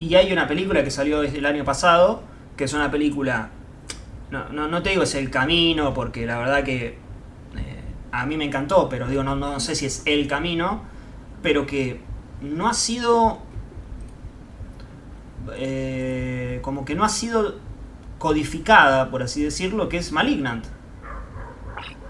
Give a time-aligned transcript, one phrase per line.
[0.00, 2.22] Y hay una película que salió desde el año pasado,
[2.56, 3.50] que es una película,
[4.30, 7.82] no, no, te digo es el camino, porque la verdad que eh,
[8.12, 10.84] a mí me encantó, pero digo, no, no sé si es el camino,
[11.42, 12.00] pero que
[12.40, 13.38] no ha sido,
[15.56, 17.56] eh, como que no ha sido
[18.18, 20.64] codificada, por así decirlo, que es Malignant.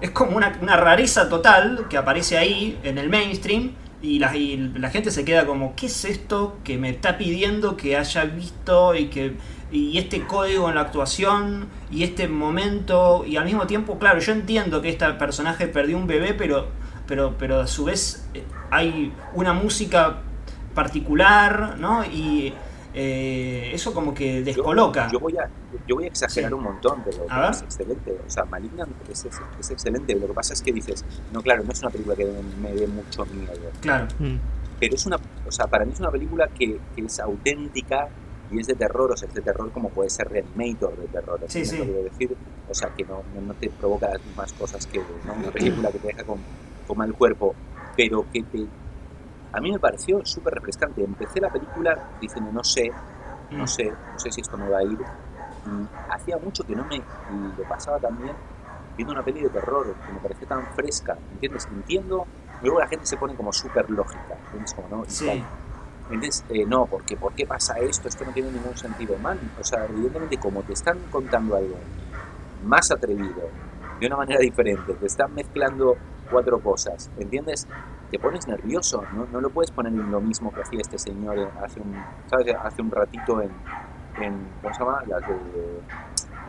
[0.00, 3.72] Es como una, una rareza total que aparece ahí en el mainstream
[4.02, 7.76] y la, y la gente se queda como, ¿qué es esto que me está pidiendo
[7.76, 9.36] que haya visto y que
[9.70, 14.32] y este código en la actuación y este momento y al mismo tiempo, claro, yo
[14.32, 16.68] entiendo que este personaje perdió un bebé, pero
[17.06, 20.18] pero pero a su vez eh, hay una música
[20.74, 22.04] particular, ¿no?
[22.04, 22.52] Y
[22.94, 25.06] eh, eso como que descoloca.
[25.06, 25.48] Yo, yo, voy, a,
[25.86, 26.54] yo voy a exagerar Sí.
[26.54, 27.50] un montón, pero A ver.
[27.50, 28.18] es excelente.
[28.26, 30.14] O sea, Malignant es, es, es excelente.
[30.14, 32.26] Lo que pasa es que dices, no, claro, no es una película que
[32.60, 33.52] me dé mucho miedo.
[33.80, 34.06] Claro.
[34.18, 34.36] Mm.
[34.80, 35.16] Pero es una,
[35.46, 38.08] o sea, para mí es una película que, que es auténtica
[38.50, 41.38] y es de terror, o sea, es de terror como puede ser Reanimator de terror.
[41.46, 41.76] Sí, ¿entiendes sí.
[41.78, 42.36] lo que quiero decir?
[42.68, 45.32] O sea, que no, no, no te provoca las mismas cosas que ¿no?
[45.34, 46.38] una película que te deja con,
[46.86, 47.54] con mal cuerpo,
[47.96, 48.66] pero que te...
[49.52, 51.02] A mí me pareció súper refrescante.
[51.04, 52.90] Empecé la película diciendo, no sé,
[53.50, 53.66] no Mm.
[53.66, 54.98] sé, no sé si esto me va a ir.
[55.66, 55.70] Y
[56.08, 56.98] hacía mucho que no me
[57.56, 58.36] lo pasaba también
[58.96, 61.66] viendo una peli de terror que me pareció tan fresca, ¿entiendes?
[61.70, 62.26] Entiendo,
[62.60, 64.72] luego la gente se pone como súper lógica, ¿entiendes?
[64.74, 65.04] Como, ¿no?
[65.06, 65.26] Sí.
[66.08, 66.44] ¿Entiendes?
[66.48, 68.08] Eh, no, porque ¿por qué pasa esto?
[68.08, 69.38] Esto no tiene ningún sentido, man.
[69.58, 71.78] O sea, evidentemente como te están contando algo
[72.62, 73.42] más atrevido,
[73.98, 75.96] de una manera diferente, te están mezclando
[76.28, 77.66] cuatro cosas, ¿entiendes?
[78.12, 79.26] Te pones nervioso, ¿no?
[79.32, 81.94] No lo puedes poner en lo mismo que hacía este señor hace un,
[82.28, 82.54] ¿sabes?
[82.62, 83.50] Hace un ratito en,
[84.22, 85.02] en ¿cómo se llama?
[85.06, 85.34] Las de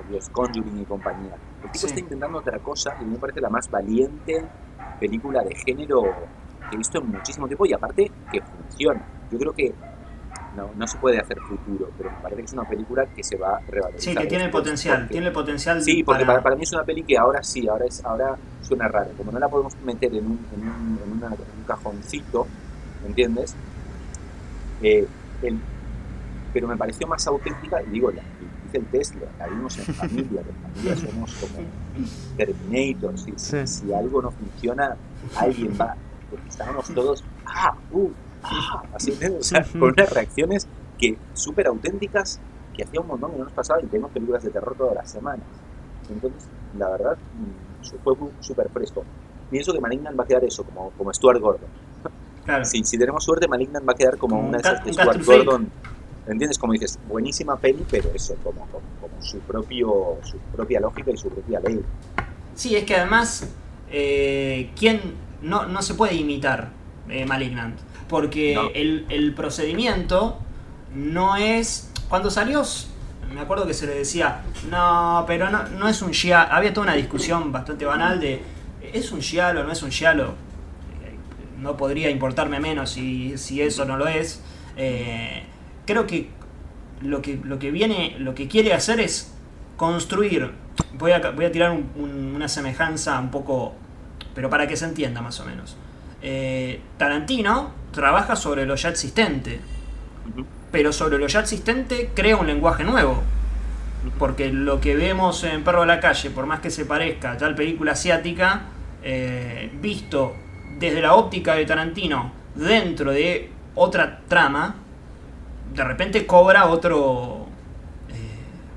[0.09, 1.35] Dios, Conjuring y compañía.
[1.63, 1.85] El tipo Sí.
[1.87, 4.43] está intentando otra cosa y me parece la más valiente
[4.99, 6.03] película de género
[6.69, 9.01] que he visto en muchísimo tiempo y aparte que funciona.
[9.31, 9.73] Yo creo que
[10.57, 13.37] no, no se puede hacer futuro, pero me parece que es una película que se
[13.37, 14.13] va a revalorizar.
[14.13, 16.73] Sí, que tiene después, potencial, porque- tiene potencial Sí, porque para- para, para mí es
[16.73, 19.09] una peli que ahora sí, ahora es ahora suena raro.
[19.17, 22.47] Como no la podemos meter en un, en un, en una- en un cajoncito,
[23.05, 23.55] ¿entiendes?
[24.81, 25.07] Eh,
[25.41, 25.59] el-
[26.53, 28.21] pero me pareció más auténtica, y digo, la,
[28.67, 31.65] hice el test, la vimos en familia, en familia somos como
[32.37, 33.65] Terminator, si, Sí.
[33.67, 34.95] si algo no funciona,
[35.37, 35.95] alguien va,
[36.29, 38.09] porque estábamos todos, ah, uh,
[38.43, 39.11] ah, así.
[39.39, 40.67] O sea, con unas reacciones
[40.97, 42.39] que súper auténticas
[42.75, 45.09] que hacía un montón que no nos pasaba y tenemos películas de terror todas las
[45.09, 45.45] semanas.
[46.09, 46.47] Entonces,
[46.77, 49.03] la verdad, mm, fue súper fresco.
[49.51, 51.67] Pienso que Malignant va a quedar eso, como, como Stuart Gordon.
[52.45, 52.65] Claro.
[52.65, 54.93] Si, si tenemos suerte, Malignant va a quedar como Como una un de esas de
[54.93, 55.25] Stuart.
[55.25, 55.71] Gordon.
[56.27, 56.57] ¿Entiendes?
[56.57, 61.17] Como dices, buenísima peli, pero eso, como, como, como su, propio, su propia lógica y
[61.17, 61.81] su propia ley.
[62.55, 63.49] Sí, es que además,
[63.91, 65.01] eh, ¿quién
[65.41, 66.69] no, no se puede imitar
[67.09, 67.77] eh, Malignant?
[68.07, 68.69] Porque No.
[68.73, 70.37] el, el procedimiento
[70.95, 71.89] no es...
[72.09, 72.61] Cuando salió,
[73.33, 76.51] me acuerdo que se le decía, no, pero no, no es un giallo.
[76.53, 78.41] Había toda una discusión bastante banal de,
[78.93, 80.35] ¿es un giallo o no es un giallo?
[81.59, 84.41] No podría importarme menos si, si eso no lo es.
[84.77, 85.43] Eh,
[85.85, 86.29] creo que
[87.01, 89.33] lo que lo que viene, lo que quiere hacer es
[89.77, 90.51] construir.
[90.97, 93.75] Voy a, voy a tirar un- un- una semejanza un poco,
[94.35, 95.77] pero para que se entienda más o menos.
[96.21, 99.59] Eh, Tarantino trabaja sobre lo ya existente,
[100.71, 103.21] pero sobre lo ya existente crea un lenguaje nuevo.
[104.19, 107.37] Porque lo que vemos en Perro de la Calle, por más que se parezca a
[107.37, 108.63] tal película asiática,
[109.03, 110.33] eh, visto
[110.79, 114.75] desde la óptica de Tarantino dentro de otra trama,
[115.73, 117.47] de repente cobra otro...
[118.09, 118.13] eh,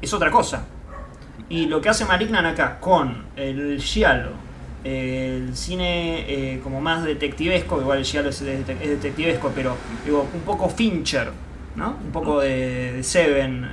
[0.03, 0.66] es otra cosa.
[1.48, 4.31] Y lo que hace Malignan acá con el Giallo,
[4.82, 10.26] el cine eh, como más detectivesco, igual el Giallo es, de- es detectivesco, pero digo,
[10.32, 11.31] un poco Fincher,
[11.76, 11.97] ¿no?
[12.04, 13.69] Un poco de, Seven,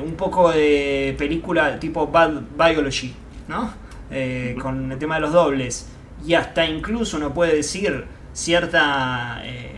[0.00, 3.14] un poco de película tipo Bad Biology,
[3.48, 3.72] ¿no?
[4.14, 5.88] Eh, con el tema de los dobles.
[6.24, 9.70] Y hasta incluso uno puede decir cierta eh,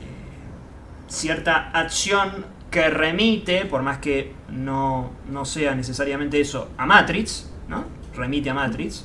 [0.00, 7.50] eh, cierta acción que remite, por más que no, no sea necesariamente eso, a Matrix,
[7.68, 7.84] ¿no?
[8.14, 9.04] Remite a Matrix.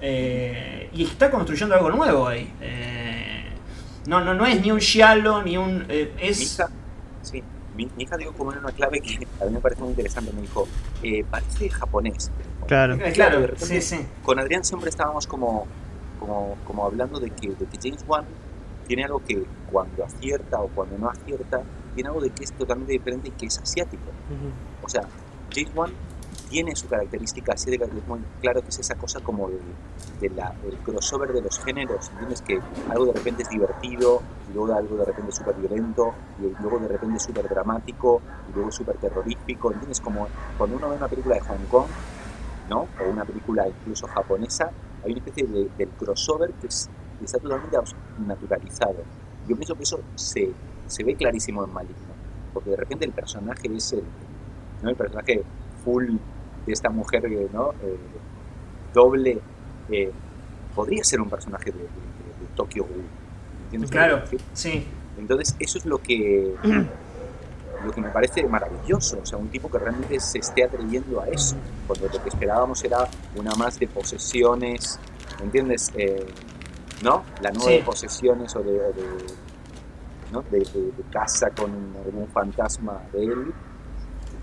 [0.00, 2.52] eh, y está construyendo algo nuevo ahí.
[4.06, 5.84] No, no, no es ni un giallo, ni un...
[5.88, 6.40] eh, Mi es...
[6.40, 6.68] hija,
[7.22, 7.42] sí,
[7.76, 10.32] dijo como una clave que a mí me parece muy interesante.
[10.32, 10.66] Me dijo,
[11.30, 12.30] parece japonés.
[12.70, 12.96] Claro.
[13.12, 14.06] Claro, repente- sí, sí.
[14.22, 15.66] Con Adrián siempre estábamos como,
[16.20, 18.24] como, como hablando de que, de que James Wan
[18.86, 21.60] tiene algo que cuando acierta o cuando no acierta,
[21.94, 24.04] tiene algo de que es totalmente diferente y que es asiático.
[24.28, 24.86] Ujú.
[24.86, 25.02] O sea,
[25.52, 25.90] James Wan
[26.48, 29.58] tiene su característica así de es muy claro que es esa cosa como de,
[30.20, 32.40] de la, el crossover de los géneros, ¿entiendes?
[32.42, 36.62] Que algo de repente es divertido, y luego algo de repente es súper violento, y
[36.62, 40.00] luego de repente es súper dramático, y luego súper terrorífico, ¿entiendes?
[40.00, 40.28] Como
[40.58, 41.86] cuando uno ve una película de Hong Kong,
[42.70, 42.88] ¿no?
[43.00, 44.70] O una película incluso japonesa,
[45.04, 46.88] hay una especie de, del crossover que, es,
[47.18, 47.76] que está totalmente
[48.26, 48.96] naturalizado.
[49.48, 50.50] Yo pienso que eso se,
[50.86, 52.14] se ve clarísimo en Maligno,
[52.54, 54.04] porque de repente el personaje es el,
[54.82, 54.90] ¿no?
[54.90, 55.42] el personaje
[55.84, 56.16] full
[56.66, 57.72] de esta mujer ¿no?
[57.82, 57.98] Eh,
[58.94, 59.40] doble
[59.90, 60.12] eh,
[60.74, 63.04] podría ser un personaje de, de, de, de Tokyo Ghoul.
[63.64, 63.90] ¿Entiendes?
[63.90, 64.22] Claro,
[64.52, 64.86] sí.
[65.18, 66.54] Entonces, eso es lo que,
[67.84, 69.18] lo que me parece maravilloso.
[69.22, 71.56] O sea, un tipo que realmente se esté atreviendo a eso.
[71.86, 74.98] Cuando lo que esperábamos era una más de posesiones,
[75.42, 75.90] ¿entiendes?
[75.96, 76.26] Eh,
[77.02, 77.24] ¿No?
[77.40, 77.76] La nueva Sí.
[77.78, 79.26] de posesiones o de, de,
[80.32, 80.42] ¿no?
[80.50, 81.70] de, de- casa con
[82.04, 83.52] algún fantasma de él.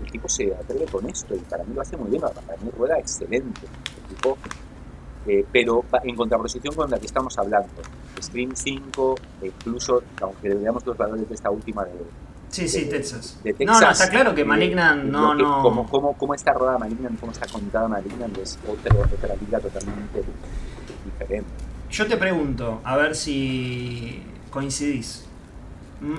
[0.04, 2.22] El tipo se atreve con esto y para mí lo hace muy bien.
[2.22, 3.60] Para mí rueda excelente.
[3.66, 4.36] El tipo
[5.26, 7.68] eh, pero en contraposición con la que estamos hablando.
[8.20, 11.92] Scream 5, e incluso, aunque veamos los valores de esta última de,
[12.50, 13.38] Sí, sí, de- Texas.
[13.44, 15.62] de No, no, Texas, está claro que Malignant no, que- no.
[15.62, 20.22] Cómo, cómo, cómo está rodada Malignant, cómo está contada Malignant es otro, otra liga totalmente
[21.04, 21.50] diferente.
[21.90, 25.24] Yo te pregunto, a ver si coincidís.
[26.00, 26.18] Mm,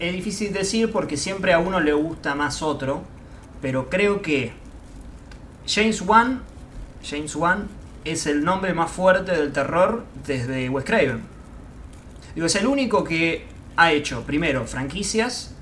[0.00, 3.02] Es difícil decir porque siempre a uno le gusta más otro,
[3.62, 4.52] pero creo que
[5.66, 6.42] James Wan,
[7.08, 7.68] James Wan
[8.04, 11.22] es el nombre más fuerte del terror desde Wes Craven.
[12.34, 15.52] Digo, es el único que ha hecho, primero, franquicias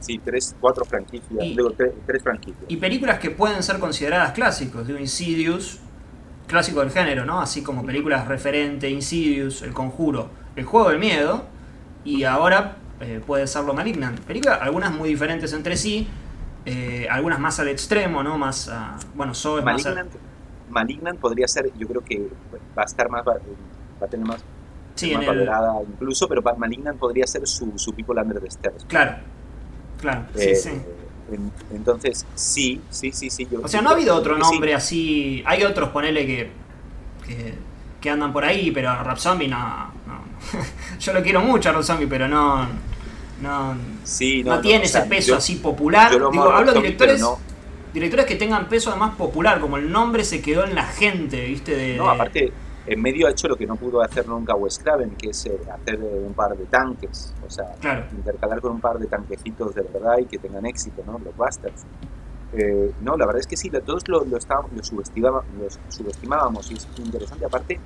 [0.00, 2.62] Sí, tres, cuatro franquicias, Y- luego tres, tres franquicias.
[2.68, 4.86] y películas que pueden ser consideradas clásicos.
[4.86, 5.80] Digo, Insidious,
[6.46, 7.40] clásico del género, ¿no?
[7.40, 11.44] Así como películas referente, Insidious, El Conjuro, El Juego del Miedo,
[12.04, 14.20] y ahora eh, puede serlo Malignant.
[14.20, 16.06] Películas, algunas muy diferentes entre sí,
[16.66, 18.36] eh, algunas más al extremo, ¿no?
[18.36, 20.12] Más a, Bueno, So es más Malignant,
[20.68, 22.28] Malignant podría ser, yo creo que
[22.76, 23.34] va a estar más, va
[24.02, 24.44] va a tener más,
[24.94, 25.28] Sí, más el...
[25.28, 28.84] valorada incluso, pero Malignant podría ser su, su People Under the Stairs.
[28.86, 29.16] Claro,
[30.00, 30.70] claro, sí, Eh, sí.
[31.32, 33.48] en- entonces, sí, sí, sí, sí.
[33.50, 34.40] Yo, O sea, no ha habido otro sí.
[34.40, 35.42] nombre así.
[35.46, 36.50] Hay otros, ponele, que,
[37.26, 37.54] que,
[38.00, 39.58] que andan por ahí, pero Rap Zombie no.
[40.06, 40.24] no.
[41.00, 42.66] Yo lo quiero mucho a Rap Zombie, pero no.
[43.42, 43.74] No,
[44.04, 46.12] Sí, no, no, tiene o sea, ese peso yo- así popular.
[46.12, 47.24] Digo, hablo de directores,
[47.92, 51.74] directores que tengan peso además popular, como el nombre se quedó en la gente, ¿viste?
[51.76, 52.52] De, No, aparte,
[52.86, 55.58] en medio ha hecho lo que no pudo hacer nunca Wes Craven, que es eh,
[55.72, 58.04] hacer eh, un par de tanques, o sea, Claro.
[58.12, 61.18] intercalar con un par de tanquecitos de verdad y que tengan éxito, ¿no?
[61.18, 61.82] Los Busters.
[62.52, 66.70] Eh, no, la verdad es que sí, todos lo, lo, estábamos, lo, subestimaba- lo subestimábamos
[66.70, 67.80] y es interesante aparte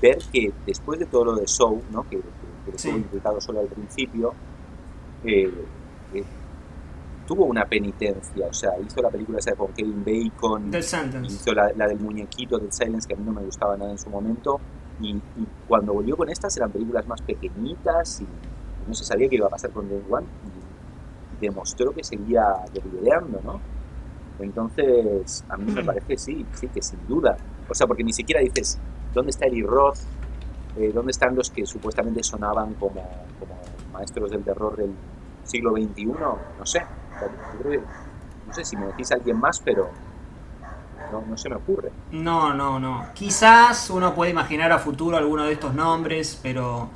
[0.00, 2.02] ver que después de todo lo de Show, ¿no?
[2.04, 2.22] que, que,
[2.70, 2.88] que Sí.
[2.88, 4.34] estuvo implicado solo al principio,
[5.24, 5.52] eh,
[6.14, 6.24] eh,
[7.28, 10.70] tuvo una penitencia, o sea, hizo la película esa con Kevin Bacon,
[11.24, 13.98] hizo la, la del muñequito del Silence, que a mí no me gustaba nada en
[13.98, 14.58] su momento,
[14.98, 18.26] y, y cuando volvió con estas eran películas más pequeñitas y
[18.88, 23.40] no se sabía qué iba a pasar con Day One, y demostró que seguía deliberando,
[23.44, 23.60] ¿no?
[24.38, 27.36] Entonces, a mí me parece, sí, sí, que sin duda.
[27.68, 28.78] O sea, porque ni siquiera dices,
[29.12, 29.98] ¿dónde está Eli Roth?
[30.78, 33.02] Eh, ¿Dónde están los que supuestamente sonaban como,
[33.38, 33.58] como
[33.92, 34.92] maestros del terror del
[35.44, 36.06] siglo XXI?
[36.06, 36.80] No sé.
[38.46, 39.90] No sé si me decís a alguien más, pero
[41.12, 41.90] no, no se me ocurre.
[42.12, 43.06] No, no, no.
[43.14, 46.88] Quizás uno puede imaginar a futuro alguno de estos nombres, pero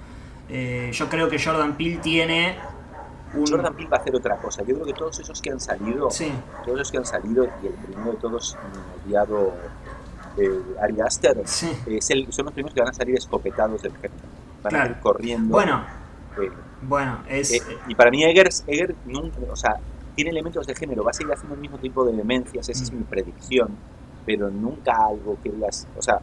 [0.48, 2.56] eh, yo creo que Jordan Peele tiene
[3.34, 3.46] un.
[3.46, 4.62] Jordan Peele va a hacer otra cosa.
[4.62, 6.32] Yo creo que todos esos que han salido, Sí,
[6.64, 8.56] todos esos que han salido, y el primero de todos,
[9.06, 9.52] mi odiado
[10.38, 11.70] eh, Ari Aster, sí.
[11.86, 14.14] es el- son los primeros que van a salir escopetados del género.
[14.62, 14.84] Van Claro.
[14.84, 15.50] a ir corriendo.
[15.52, 15.84] Bueno,
[16.40, 16.50] eh,
[16.82, 17.52] bueno, es.
[17.52, 19.76] eh, y para mí Eggers, Eggers nunca, o sea,
[20.14, 22.92] tiene elementos de género, va a seguir haciendo el mismo tipo de demencias, esa es
[22.92, 22.98] Mm.
[22.98, 23.80] mi predicción,
[24.24, 26.16] pero nunca algo que digas, o sea,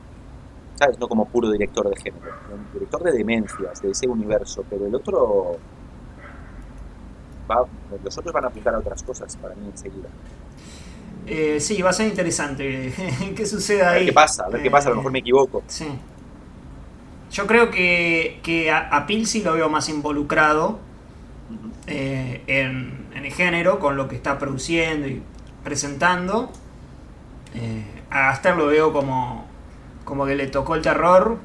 [0.76, 0.98] ¿sabes?
[1.00, 4.96] No como puro director de género, un director de demencias, de ese universo, pero el
[4.96, 5.64] otro,
[7.50, 7.66] va,
[8.04, 10.10] los otros van a apuntar a otras cosas para mí enseguida.
[11.26, 12.94] eh, sí, va a ser interesante.
[13.36, 14.00] ¿Qué sucede A ahí?
[14.00, 15.64] ver qué pasa, a ver qué pasa, a lo mejor me equivoco.
[15.68, 15.88] Sí.
[17.32, 20.80] Yo creo que, que a, a sí lo veo más involucrado
[21.88, 25.22] eh, en, en el género, con lo que está produciendo y
[25.64, 26.52] presentando.
[27.56, 29.46] Eh, a Aster lo veo como,
[30.06, 31.38] como que le tocó el terror.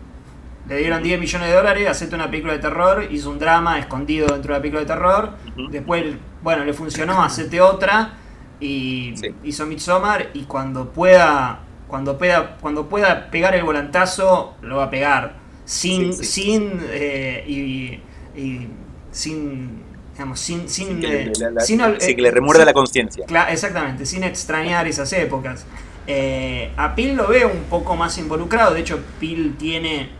[0.69, 4.27] Le dieron 10 millones de dólares, hacete una película de terror, hizo un drama escondido
[4.29, 5.31] dentro de la película de terror.
[5.71, 8.15] Después, bueno, le funcionó, hacete otra
[8.61, 9.35] y Sí.
[9.43, 14.91] hizo Midsommar y cuando pueda, cuando pueda, cuando pueda pegar el volantazo, lo va a
[14.91, 15.35] pegar.
[15.67, 18.03] Sin, Sí, sí, sin, eh, y,
[18.41, 18.69] y
[19.11, 19.83] sin
[20.15, 23.27] digamos, sin, sin, Sin que le- la- la- sin que eh, le remuerda la conciencia.
[23.51, 25.67] Exactamente, sin extrañar esas épocas.
[26.07, 30.11] Eh, a Pil lo veo un poco más involucrado, de hecho Pil tiene...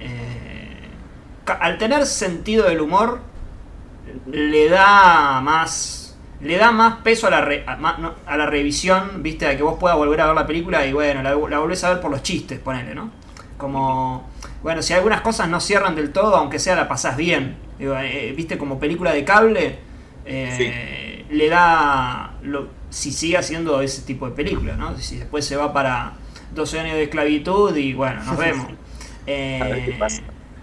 [0.00, 0.88] eh,
[1.60, 3.20] al tener sentido del humor,
[4.26, 6.16] le da más...
[6.40, 9.56] Le da más peso a la, re- a, ma- no, a la revisión, viste, a
[9.56, 12.00] que vos puedas volver a ver la película y bueno, la, la volvés a ver
[12.00, 13.10] por los chistes, ponele, ¿no?
[13.56, 14.24] Como,
[14.62, 17.56] bueno, si algunas cosas no cierran del todo, aunque sea la pasás bien.
[17.78, 19.76] Digo, eh, viste, como película de cable,
[20.24, 24.96] eh, le da, lo- si sigue haciendo ese tipo de película, ¿no?
[24.98, 26.14] Si después se va para
[26.54, 28.66] 12 años de esclavitud y bueno, nos vemos.
[29.26, 30.22] Eh, A ver qué pasa.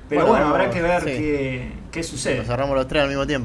[0.10, 1.07] Pero Bueno, bueno, habrá que ver sí.
[1.10, 2.38] qué, qué sucede.
[2.39, 3.43] Nos cerramos los tres al mismo tiempo.